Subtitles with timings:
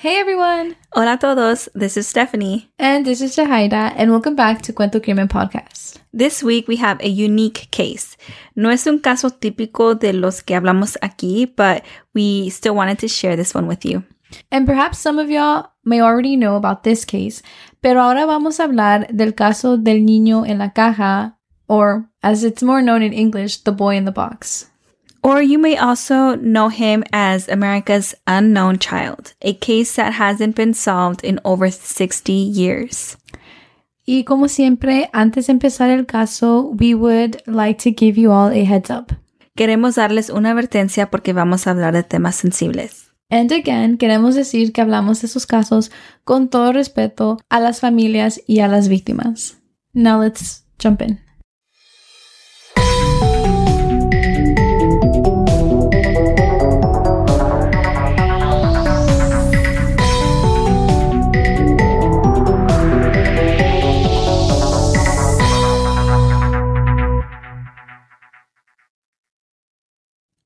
[0.00, 0.76] Hey everyone!
[0.94, 2.70] Hola a todos, this is Stephanie.
[2.78, 5.98] And this is Jahaira, and welcome back to Cuento Crimen Podcast.
[6.10, 8.16] This week we have a unique case.
[8.56, 11.84] No es un caso típico de los que hablamos aquí, but
[12.14, 14.02] we still wanted to share this one with you.
[14.50, 17.42] And perhaps some of y'all may already know about this case,
[17.82, 21.36] pero ahora vamos a hablar del caso del niño en la caja,
[21.68, 24.69] or as it's more known in English, the boy in the box.
[25.22, 30.72] Or you may also know him as America's Unknown Child, a case that hasn't been
[30.72, 33.16] solved in over 60 years.
[34.06, 38.50] Y como siempre, antes de empezar el caso, we would like to give you all
[38.50, 39.12] a heads up.
[39.56, 43.10] Queremos darles una advertencia porque vamos a hablar de temas sensibles.
[43.30, 45.92] And again, queremos decir que hablamos de sus casos
[46.24, 49.58] con todo respeto a las familias y a las víctimas.
[49.92, 51.20] Now let's jump in.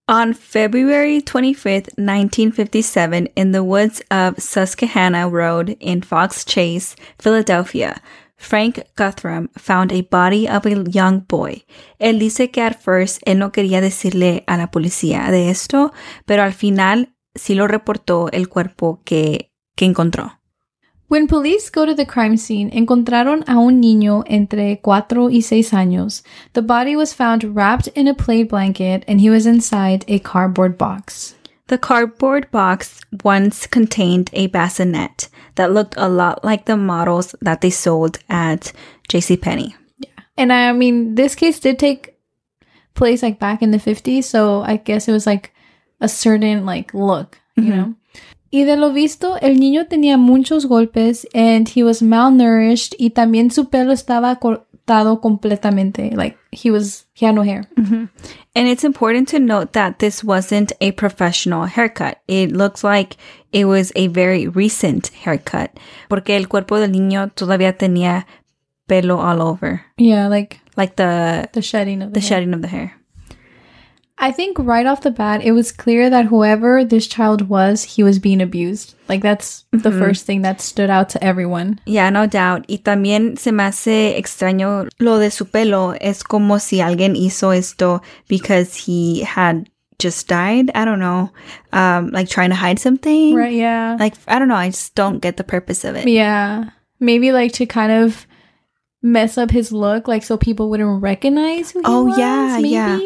[0.07, 8.03] On February 25th, 1957, in the woods of Susquehanna Road in Fox Chase, Philadelphia,
[8.37, 11.65] Frank Guthrum found a body of a young boy.
[11.99, 15.95] Él dice que at first él no quería decirle a la policía de esto,
[16.27, 20.39] pero al final sí lo reportó el cuerpo que, que encontró.
[21.09, 25.71] When police go to the crime scene, encontraron a un niño entre cuatro y seis
[25.73, 26.23] años.
[26.55, 30.79] The body was found wrapped in a play blanket and he was inside a cardboard
[30.79, 31.35] box.
[31.69, 37.61] The cardboard box once contained a bassinet that looked a lot like the models that
[37.61, 38.73] they sold at
[39.09, 39.75] JCPenney.
[39.99, 40.09] Yeah.
[40.37, 42.17] And I mean, this case did take
[42.95, 45.53] place like back in the 50s, so I guess it was like
[46.01, 47.77] a certain like look, you Mhm.
[47.77, 47.95] know.
[48.55, 53.51] Y de lo visto, el niño tenía muchos golpes and he was malnourished y también
[53.51, 56.13] su pelo estaba cortado completamente.
[56.15, 57.69] Like he was, he had no hair.
[57.77, 62.19] And it's important to note that this wasn't a professional haircut.
[62.29, 63.17] It looks like
[63.51, 65.73] it was a very recent haircut.
[66.09, 68.25] Porque el cuerpo del niño todavía tenía
[68.87, 69.81] pelo all over.
[69.97, 72.93] Yeah, like Like the, the shedding of the, the shedding of the hair.
[74.17, 78.03] I think right off the bat, it was clear that whoever this child was, he
[78.05, 78.95] was being abused.
[79.09, 81.81] Like that's the first thing that stood out to everyone.
[81.85, 82.67] Yeah, no doubt.
[82.69, 85.97] Y también se me hace extraño lo de su pelo.
[86.01, 90.71] Es como si alguien hizo esto because he had just died.
[90.77, 91.31] I don't know.
[91.73, 93.35] Um, like trying to hide something.
[93.35, 93.53] Right?
[93.53, 93.97] Yeah.
[93.99, 94.55] Like, I don't know.
[94.55, 96.07] I just don't get the purpose of it.
[96.09, 96.71] Yeah.
[97.01, 98.27] Maybe like to kind of
[99.03, 102.17] mess up his look, like so people wouldn't recognize who he Oh, was.
[102.19, 102.69] yeah, maybe.
[102.71, 102.99] yeah.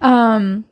[0.00, 0.64] Um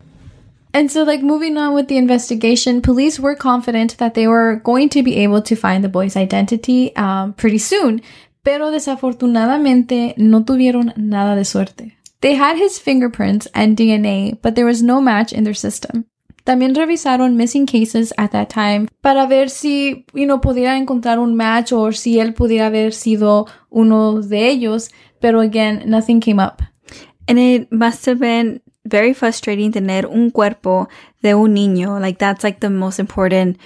[0.75, 4.89] and so like moving on with the investigation, police were confident that they were going
[4.91, 8.01] to be able to find the boy's identity um, pretty soon.
[8.43, 11.93] Pero desafortunadamente no tuvieron nada de suerte.
[12.23, 16.07] They had his fingerprints and DNA, but there was no match in their system.
[16.45, 21.37] También revisaron missing cases at that time para ver si, you know, pudiera encontrar un
[21.37, 24.91] match o si él pudiera haber sido uno de ellos,
[25.21, 26.63] pero again, nothing came up.
[27.29, 30.89] And it must have been very frustrating tener un cuerpo
[31.23, 32.01] de un niño.
[32.01, 33.57] Like that's like the most important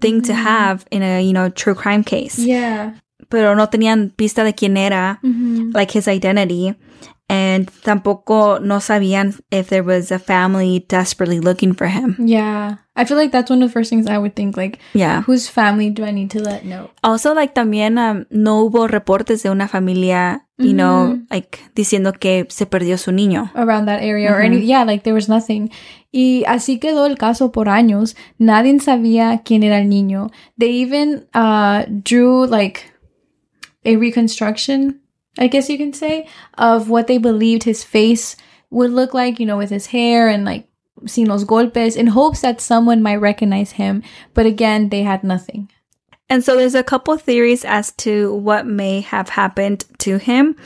[0.00, 2.38] thing to have in a, you know, true crime case.
[2.38, 2.94] Yeah.
[3.30, 5.70] Pero no tenían pista de quién era, Mm-hmm.
[5.74, 6.74] like his identity.
[7.26, 12.16] And tampoco no sabían if there was a family desperately looking for him.
[12.18, 12.76] Yeah.
[12.94, 15.22] I feel like that's one of the first things I would think, like, Yeah.
[15.22, 16.90] whose family do I need to let know?
[17.02, 22.46] Also, like también um, no hubo reportes de una familia, you know, like diciendo que
[22.50, 23.50] se perdió su niño.
[23.56, 25.70] around that area or any yeah like there was nothing
[26.12, 31.26] y así quedó el caso por años nadie sabía quién era el niño they even
[31.34, 32.92] uh drew like
[33.84, 35.00] a reconstruction
[35.38, 36.28] i guess you can say
[36.58, 38.36] of what they believed his face
[38.70, 40.68] would look like you know with his hair and like
[41.06, 44.02] sin los golpes in hopes that someone might recognize him
[44.32, 45.68] but again they had nothing
[46.28, 50.56] And so there's a couple theories as to what may have happened to him.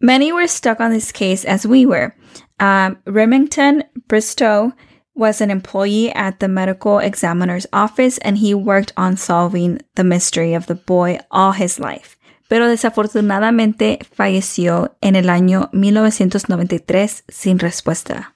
[0.00, 2.14] Many were stuck on this case as we were.
[2.58, 4.72] Um, Remington Bristow
[5.14, 10.54] was an employee at the medical examiner's office and he worked on solving the mystery
[10.54, 12.16] of the boy all his life.
[12.50, 18.34] Pero desafortunadamente falleció en el año 1993 sin respuesta.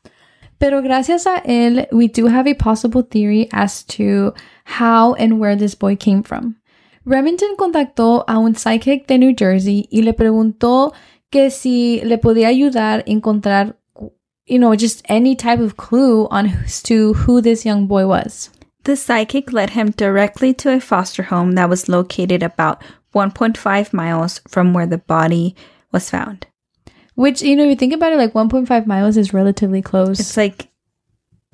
[0.56, 4.32] Pero gracias a él, we do have a possible theory as to
[4.78, 6.54] how and where this boy came from.
[7.04, 10.92] Remington contactó a un psychic de New Jersey y le preguntó
[11.30, 13.74] que si le podía ayudar a encontrar,
[14.46, 18.52] you know, just any type of clue on as to who this young boy was.
[18.84, 22.78] The psychic led him directly to a foster home that was located about
[23.14, 25.56] 1.5 miles from where the body
[25.92, 26.46] was found.
[27.14, 30.18] Which, you know, if you think about it, like 1.5 miles is relatively close.
[30.20, 30.68] It's like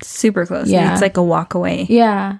[0.01, 0.69] super close.
[0.69, 0.91] Yeah.
[0.91, 1.85] It's like a walk away.
[1.87, 2.39] Yeah.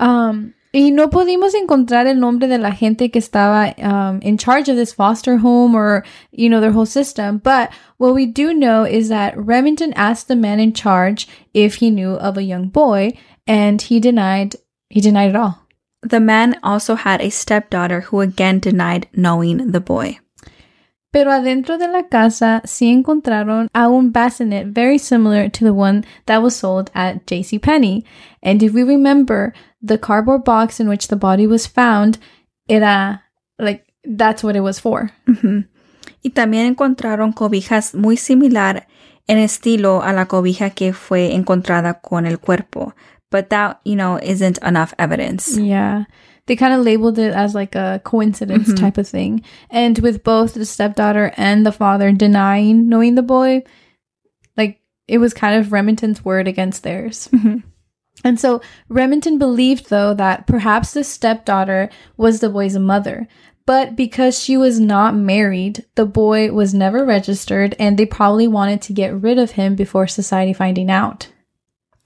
[0.00, 4.68] Um, y no pudimos encontrar el nombre de la gente que estaba um, in charge
[4.68, 7.38] of this foster home or, you know, their whole system.
[7.38, 11.90] But what we do know is that Remington asked the man in charge if he
[11.90, 13.12] knew of a young boy,
[13.46, 14.56] and he denied,
[14.88, 15.63] he denied it all.
[16.04, 20.18] The man also had a stepdaughter who again denied knowing the boy.
[21.10, 26.04] Pero adentro de la casa sí encontraron a un bassinet very similar to the one
[26.26, 27.58] that was sold at J.C.
[27.60, 28.04] Penney.
[28.42, 32.18] And if we remember, the cardboard box in which the body was found,
[32.68, 33.22] era
[33.58, 35.12] like that's what it was for.
[35.28, 35.66] Ujú.
[36.22, 38.88] Y también encontraron cobijas muy similar
[39.26, 42.94] en estilo a la cobija que fue encontrada con el cuerpo.
[43.34, 45.58] But that, you know, isn't enough evidence.
[45.58, 46.04] Yeah.
[46.46, 48.78] They kind of labeled it as like a coincidence Mhm.
[48.78, 49.42] type of thing.
[49.70, 53.64] And with both the stepdaughter and the father denying knowing the boy,
[54.56, 54.78] like
[55.08, 57.28] it was kind of Remington's word against theirs.
[57.32, 57.64] Mhm.
[58.22, 63.26] And so Remington believed, though, that perhaps the stepdaughter was the boy's mother.
[63.66, 68.80] But because she was not married, the boy was never registered, and they probably wanted
[68.82, 71.30] to get rid of him before society finding out.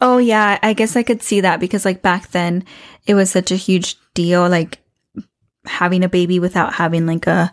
[0.00, 2.64] Oh yeah, I guess I could see that because like back then
[3.06, 4.78] it was such a huge deal like
[5.66, 7.52] having a baby without having like a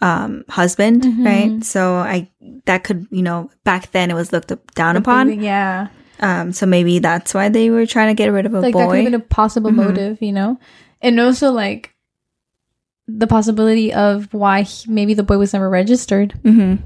[0.00, 1.24] um husband, Mhm.
[1.26, 1.64] right?
[1.64, 2.30] So I
[2.66, 5.40] that could, you know, back then it was looked down upon.
[5.40, 5.88] Yeah.
[6.20, 8.80] Um so maybe that's why they were trying to get rid of a like that
[8.80, 8.96] could boy.
[8.96, 9.76] have been a possible Mhm.
[9.76, 10.58] motive, you know?
[11.00, 11.94] And also, like,
[13.08, 16.32] the possibility of why he- maybe the boy was never registered.
[16.44, 16.76] hmm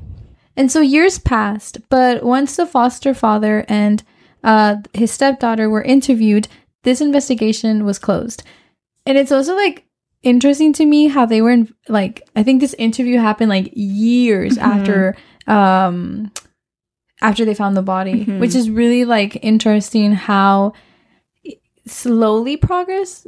[0.56, 4.02] And so years passed, but once the foster father and
[4.44, 6.48] uh, his stepdaughter were interviewed,
[6.84, 8.42] this investigation was closed.
[9.06, 9.84] And it's also like
[10.22, 14.56] interesting to me how they were in, like I think this interview happened like years
[14.58, 14.62] Mhm.
[14.62, 15.16] after
[15.46, 16.30] um
[17.22, 18.40] after they found the body, Mhm.
[18.40, 20.72] which is really like interesting how
[21.86, 23.26] slowly progress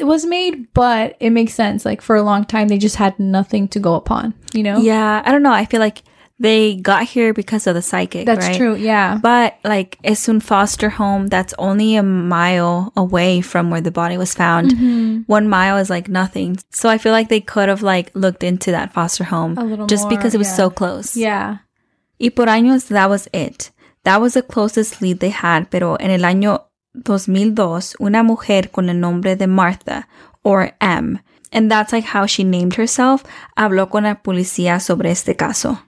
[0.00, 1.84] was made, but it makes sense.
[1.84, 4.78] Like for a long time they just had nothing to go upon, you know?
[4.78, 5.52] Yeah, I don't know.
[5.52, 6.02] I feel like
[6.42, 8.26] they got here because of the psychic.
[8.26, 8.56] That's right?
[8.56, 8.74] true.
[8.74, 9.18] Yeah.
[9.22, 14.18] But like it's a foster home that's only a mile away from where the body
[14.18, 14.72] was found.
[14.72, 15.24] Mhm.
[15.28, 16.58] One mile is like nothing.
[16.70, 19.86] So I feel like they could have like looked into that foster home A little
[19.86, 20.56] just more, because it was yeah.
[20.56, 21.16] so close.
[21.16, 21.58] Yeah.
[22.18, 23.70] Y por años that was it.
[24.04, 26.64] That was the closest lead they had, pero en el año
[27.04, 30.08] 2002, una mujer con el nombre de Martha,
[30.42, 31.20] or M,
[31.52, 33.22] and that's like how she named herself,
[33.56, 35.78] habló con la policía sobre este caso.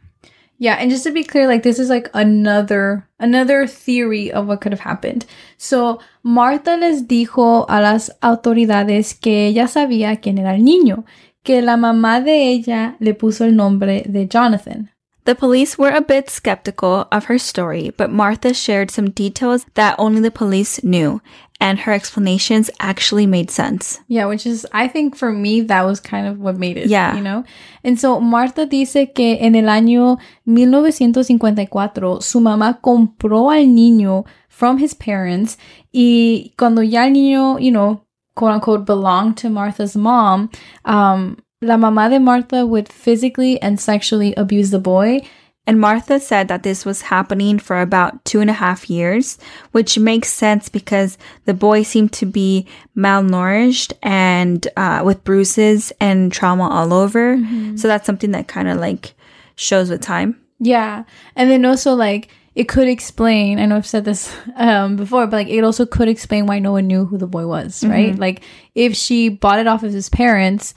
[0.58, 4.60] Yeah, and just to be clear, like this is like another another theory of what
[4.60, 5.26] could have happened.
[5.56, 11.04] So Marta les dijo a las autoridades que ella sabía quién era el niño,
[11.42, 14.93] que la mamá de ella le puso el nombre de Jonathan.
[15.24, 19.96] The police were a bit skeptical of her story, but Martha shared some details that
[19.98, 21.22] only the police knew,
[21.58, 24.00] and her explanations actually made sense.
[24.06, 26.88] Yeah, which is, I think for me, that was kind of what made it.
[26.88, 27.16] Yeah.
[27.16, 27.44] You know?
[27.82, 34.76] And so Martha dice que en el año 1954 su mamá compró al niño from
[34.76, 35.56] his parents
[35.90, 38.04] y cuando ya el niño, you know,
[38.34, 40.50] quote unquote, belonged to Martha's mom,
[40.84, 45.20] um, la mamá de Martha would physically and sexually abuse the boy.
[45.66, 49.38] And Martha said that this was happening for about two and a half years,
[49.72, 51.16] which makes sense because
[51.46, 57.38] the boy seemed to be malnourished and uh, with bruises and trauma all over.
[57.76, 59.14] So that's something that kind of like
[59.56, 60.38] shows with time.
[60.60, 61.04] Yeah.
[61.34, 65.36] And then also like it could explain, I know I've said this um before, but
[65.36, 68.14] like it also could explain why no one knew who the boy was, right?
[68.16, 68.42] Like
[68.74, 70.74] if she bought it off of his parents,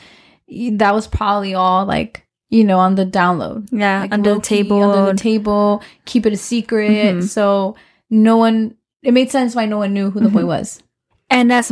[0.49, 3.67] that was probably all like, you know, on the download.
[3.71, 4.81] Yeah, Like under the table.
[4.83, 6.91] Under the table, keep it a secret.
[7.17, 7.23] Mhm.
[7.23, 7.75] So
[8.09, 10.81] no one it made sense why no one knew who the boy was.
[11.29, 11.71] and Hey, it's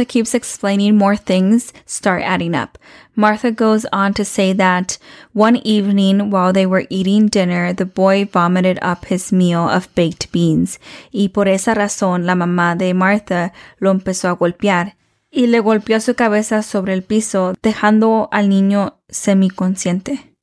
[0.00, 2.78] Martha keeps explaining, more things start adding up.
[3.14, 4.96] Martha goes on to say that
[5.34, 10.32] one evening while they were eating dinner, the boy vomited up his meal of baked
[10.32, 10.78] beans.
[11.12, 14.94] Y por esa razón, la mamá de Martha lo empezó a golpear.
[15.30, 20.34] Y le golpeó su cabeza sobre el piso, dejando al niño semiconsciente.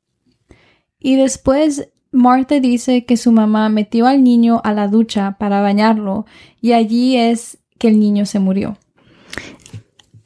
[0.99, 6.27] Y después Martha dice que su mamá metió al niño a la ducha para bañarlo
[6.61, 8.77] y allí es que el niño se murió.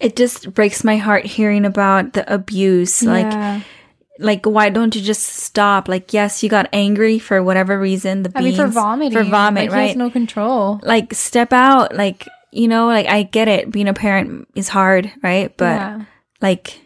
[0.01, 3.03] It just breaks my heart hearing about the abuse.
[3.03, 3.61] Like, Yeah.
[4.19, 5.87] like why don't you just stop?
[5.87, 8.23] Like, yes, you got angry for whatever reason.
[8.23, 9.13] The I mean, for vomiting.
[9.17, 9.87] for vomit, like, He right?
[9.89, 10.79] has no control.
[10.83, 15.09] like step out like you know like i get it being a parent is hard
[15.23, 16.01] right but Yeah.
[16.41, 16.81] like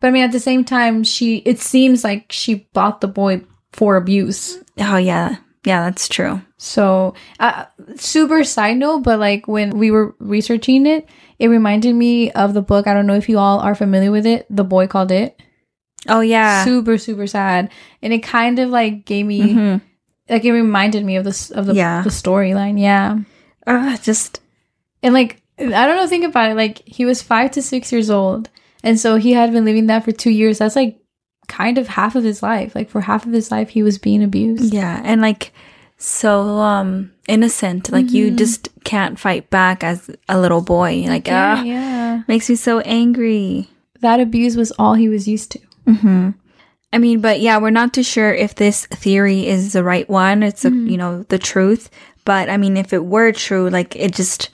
[0.00, 3.42] But I mean, at the same time, she it seems like she bought the boy
[3.72, 4.56] for abuse.
[4.78, 5.36] oh yeah
[5.66, 7.64] yeah that's true So, uh,
[7.96, 11.08] super side note, but like when we were researching it,
[11.40, 12.86] it reminded me of the book.
[12.86, 14.46] I don't know if you all are familiar with it.
[14.50, 15.40] The boy called it.
[16.08, 17.70] oh yeah Super super sad,
[18.02, 19.80] and it kind of like gave me Mhm.
[20.28, 22.02] like it reminded me of this of the Yeah.
[22.02, 22.78] the storyline.
[22.80, 23.18] Yeah,
[23.66, 24.40] Ah, just
[25.02, 26.06] and like I don't know.
[26.06, 26.56] Think about it.
[26.56, 28.48] Like he was five to six years old,
[28.82, 30.58] and so he had been living that for two years.
[30.58, 30.96] That's like
[31.48, 32.74] kind of half of his life.
[32.74, 34.72] Like for half of his life, he was being abused.
[34.72, 35.52] yeah and like
[36.02, 38.36] so um innocent like you Mhm.
[38.38, 42.22] just can't fight back as a little boy like Yeah, ah yeah.
[42.26, 43.68] makes me so angry
[44.00, 45.58] That abuse was all he was used to.
[45.86, 46.30] mm-hmm.
[46.92, 50.42] I mean, but yeah, we're not too sure if this theory is the right one.
[50.42, 51.88] It's a, you know the truth,
[52.24, 54.48] but I mean, if it were true, like it just,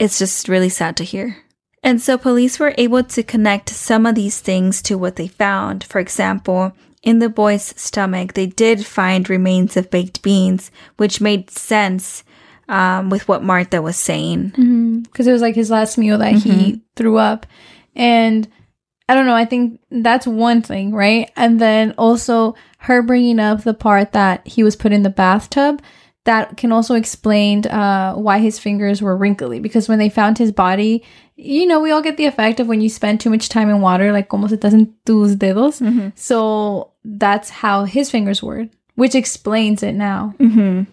[0.00, 1.36] it's just really sad to hear.
[1.84, 5.84] And so police were able to connect some of these things to what they found.
[5.84, 6.72] For example,
[7.02, 12.22] in the boy's stomach, they did find remains of baked beans, which made sense
[12.68, 15.02] um, with what Martha was saying.
[15.02, 17.46] because it was like his last meal that he threw up.
[17.94, 18.48] And
[19.08, 21.30] i don't know i think that's one thing right?
[21.36, 25.82] And then also her bringing up the part that he was put in the bathtub
[26.24, 30.52] that can also explain uh, why his fingers were wrinkly because when they found his
[30.52, 31.02] body
[31.36, 33.80] you know we all get the effect of when you spend too much time in
[33.80, 36.08] water like como se te hacen tus dedos mm-hmm.
[36.14, 40.86] so that's how his fingers were which explains it now Ujú.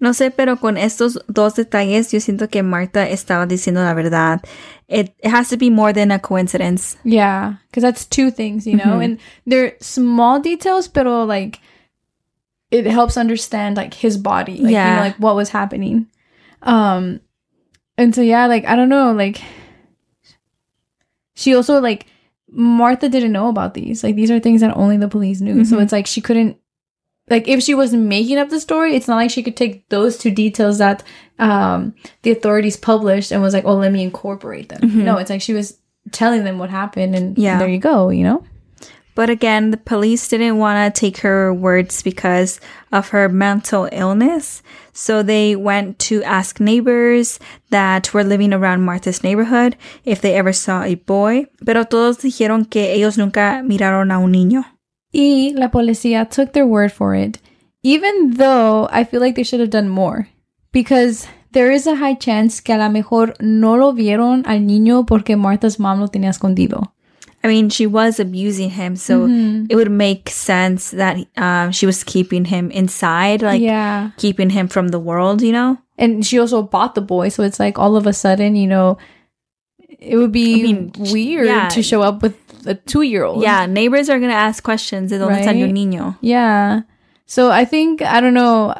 [0.00, 4.44] No sé, pero con estos dos detalles yo siento que Marta estaba diciendo la verdad.
[4.88, 6.96] It, it has to be more than a coincidence.
[7.04, 9.02] Yeah, because that's two things, you know, mm-hmm.
[9.02, 11.60] and they're small details, but like
[12.70, 14.94] it helps understand like his body, like you Yeah.
[14.96, 16.06] know, like what was happening.
[16.62, 17.20] Um,
[17.98, 19.40] and so yeah, like I don't know, like
[21.34, 22.06] she also like
[22.50, 24.04] Martha didn't know about these.
[24.04, 25.82] Like these are things that only the police knew, so Mhm.
[25.82, 26.56] it's like she couldn't.
[27.30, 30.18] Like if she was making up the story, it's not like she could take those
[30.18, 31.02] two details that
[31.38, 35.04] um, the authorities published and was like, "Oh, let me incorporate them." Mhm.
[35.04, 35.78] No, it's like she was
[36.12, 37.58] telling them what happened, and Yeah.
[37.58, 38.10] there you go.
[38.10, 38.44] You know.
[39.14, 44.62] But again, the police didn't want to take her words because of her mental illness.
[44.92, 47.38] So they went to ask neighbors
[47.70, 51.46] that were living around Martha's neighborhood if they ever saw a boy.
[51.64, 54.64] Pero todos dijeron que ellos nunca miraron a un niño.
[55.12, 57.38] Y la policía took their word for it,
[57.84, 60.28] even though I feel like they should have done more.
[60.72, 65.06] Because there is a high chance que a lo mejor no lo vieron al niño
[65.06, 66.93] porque Martha's mom lo tenía escondido.
[67.44, 69.66] I mean, she was abusing him, so Mhm.
[69.68, 74.10] it would make sense that um, she was keeping him inside, like yeah.
[74.16, 75.76] keeping him from the world, you know?
[75.98, 78.96] And she also bought the boy, so it's like all of a sudden, you know,
[80.00, 81.68] it would be I mean, weird yeah.
[81.68, 82.34] to show up with
[82.66, 83.42] a two year old.
[83.42, 85.10] Yeah, neighbors are gonna ask questions.
[85.10, 86.16] ¿De dónde salió el niño?
[86.22, 86.82] Yeah.
[87.26, 88.72] So I think, I don't know,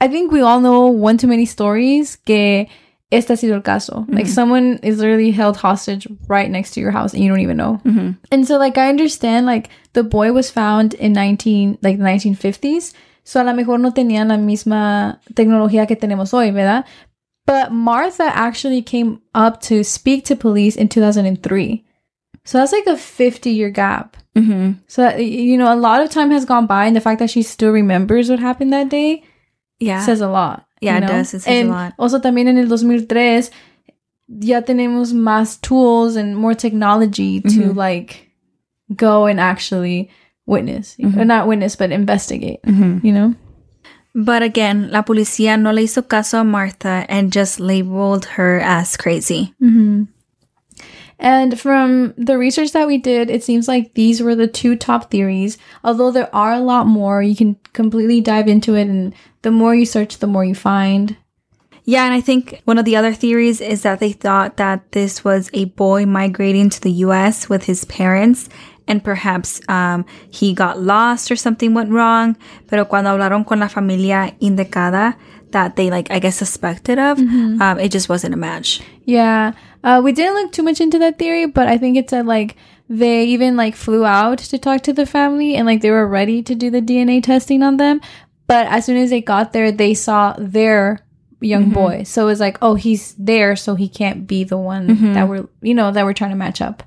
[0.00, 2.66] I think we all know one too many stories que
[3.10, 4.04] este ha sido el caso.
[4.08, 4.34] Like Mhm.
[4.34, 7.80] someone is literally held hostage right next to your house and you don't even know.
[7.84, 12.04] hmm And so like I understand like the boy was found in 19 like the
[12.04, 12.92] 1950s.
[13.24, 16.84] So a lo mejor no tenían la misma tecnología que tenemos hoy, ¿verdad?
[17.46, 21.84] But Martha actually came up to speak to police in 2003.
[22.44, 24.16] So that's like a 50 year gap.
[24.34, 27.18] hmm So that, you know, a lot of time has gone by, and the fact
[27.20, 29.22] that she still remembers what happened that day
[29.80, 30.00] Yeah.
[30.04, 30.66] says a lot.
[30.80, 31.34] Yeah, you it does.
[31.34, 31.92] It says a lot.
[31.98, 33.50] Also, también en el 2003
[34.40, 37.76] ya tenemos más tools and more technology to Mhm.
[37.76, 38.28] like
[38.94, 40.10] go and actually
[40.46, 41.16] witness, Mhm.
[41.18, 42.60] or not witness, but investigate.
[42.62, 43.02] Mhm.
[43.04, 43.34] You know.
[44.14, 48.96] But again, la policía no le hizo caso a Martha and just labeled her as
[48.96, 49.54] crazy.
[49.62, 50.04] Mm-hmm.
[51.20, 55.10] And from the research that we did, it seems like these were the two top
[55.10, 55.58] theories.
[55.84, 59.74] Although there are a lot more, you can completely dive into it, and the more
[59.74, 61.16] you search, the more you find.
[61.84, 65.24] Yeah, and I think one of the other theories is that they thought that this
[65.24, 68.50] was a boy migrating to the US with his parents
[68.86, 72.36] and perhaps um, he got lost or something went wrong.
[72.66, 75.16] Pero cuando hablaron con la familia indicada
[75.52, 78.80] that they like, I guess, suspected of, um, it just wasn't a match.
[79.04, 79.52] Yeah.
[79.84, 82.56] Uh, we didn't look too much into that theory, but I think it said like
[82.88, 86.42] they even like flew out to talk to the family and like they were ready
[86.42, 88.00] to do the DNA testing on them.
[88.48, 91.06] But as soon as they got there, they saw their
[91.40, 92.02] young boy.
[92.02, 95.46] So it was like, oh, he's there, so he can't be the one that we're,
[95.62, 96.82] you know, that we're trying to match up.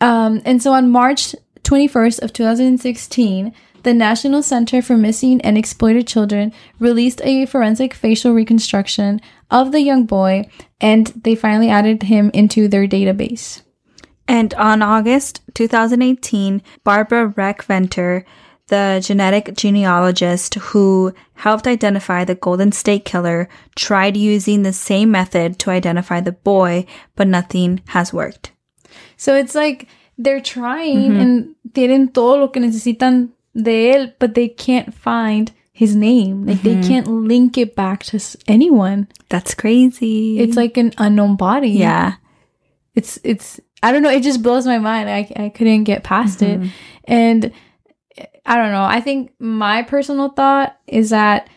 [0.00, 3.54] Um, and so on March 21st of 2016,
[3.84, 9.82] the National Center for Missing and Exploited Children released a forensic facial reconstruction of the
[9.82, 10.48] young boy,
[10.80, 13.60] and they finally added him into their database.
[14.26, 18.24] And on August 2018, Barbara Rae-Venter,
[18.68, 25.58] the genetic genealogist who helped identify the Golden State Killer, tried using the same method
[25.60, 28.52] to identify the boy, but nothing has worked.
[29.16, 31.20] So it's like they're trying mm-hmm.
[31.20, 36.46] and tienen todo lo que necesitan de él, but they can't find his name.
[36.46, 36.88] Like they mm-hmm.
[36.88, 39.08] can't link it back to anyone.
[39.28, 40.38] That's crazy.
[40.38, 41.70] It's like an unknown body.
[41.70, 42.14] yeah.
[42.94, 44.10] it's it's I don't know.
[44.10, 45.10] It just blows my mind.
[45.10, 46.68] I I couldn't get past it, mm-hmm.
[47.04, 47.52] and
[48.46, 48.84] I don't know.
[48.84, 51.48] I think my personal thought is that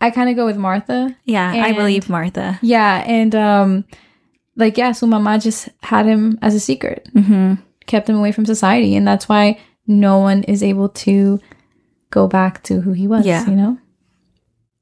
[0.00, 1.16] I kind of go with Martha.
[1.24, 2.58] Yeah, I believe Martha.
[2.62, 3.84] Yeah, and um,
[4.56, 7.54] like yeah, so mama just had him as a secret, Mm-hmm.
[7.86, 11.40] kept him away from society, and that's why no one is able to
[12.10, 13.24] go back to who he was.
[13.26, 13.46] Yeah.
[13.48, 13.78] you know.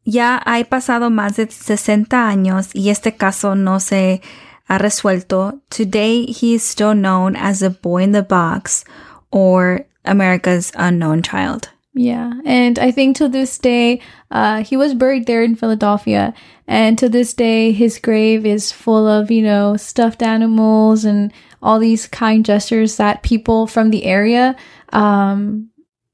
[0.04, 4.21] Ya ha pasado más de 60 años y este caso no se
[4.68, 5.61] ha resuelto.
[5.71, 8.85] Today, he is still known as the boy in the box
[9.30, 11.71] or America's unknown child.
[11.94, 16.32] Yeah, and I think to this day, uh, he was buried there in Philadelphia,
[16.66, 21.32] and to this day, his grave is full of you know stuffed animals and
[21.62, 24.56] all these kind gestures that people from the area,
[24.92, 25.71] um,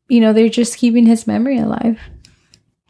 [0.08, 2.00] you know, they're just keeping his memory alive,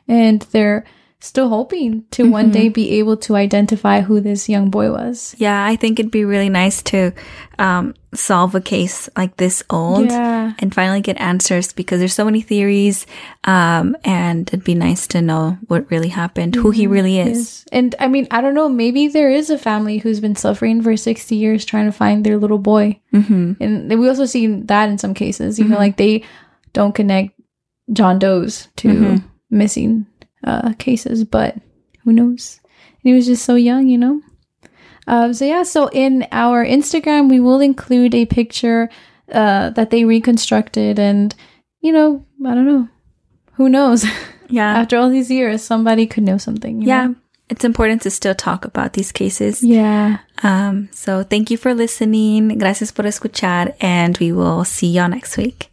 [0.09, 0.87] and they're
[1.21, 5.35] still hoping to one day be able to identify who this young boy was.
[5.39, 7.13] Yeah, I think it'd be really nice to
[7.59, 10.53] um, solve a case like this old Yeah.
[10.61, 13.05] and finally get answers because there's so many theories
[13.45, 17.37] um, and it'd be nice to know what really happened, who he really is.
[17.39, 17.65] Yes.
[17.73, 20.97] And I mean, I don't know, maybe there is a family who's been suffering for
[20.97, 23.01] 60 years trying to find their little boy.
[23.11, 26.23] hmm And we also see that in some cases, you know, like they
[26.73, 27.35] don't connect
[27.93, 30.07] John Doe's to missing
[30.45, 31.57] uh, cases, but
[32.05, 32.61] who knows?
[32.65, 34.23] And he was just so young, you know?
[35.07, 38.91] Um, so yeah, so in our Instagram, we will include a picture
[39.33, 41.35] uh, that they reconstructed, and
[41.81, 42.89] you know, I don't know,
[43.55, 44.05] who knows?
[44.51, 44.79] Yeah.
[44.79, 46.81] After all these years, somebody could know something.
[46.81, 47.09] you yeah.
[47.09, 47.15] know?
[47.51, 49.63] It's important to still talk about these cases.
[49.63, 50.19] yeah.
[50.43, 52.57] Um, so thank you for listening.
[52.59, 55.71] Gracias por escuchar, and we will see y'all next week.